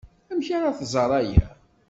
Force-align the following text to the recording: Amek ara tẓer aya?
Amek 0.31 0.47
ara 0.57 0.77
tẓer 0.79 1.11
aya? 1.19 1.45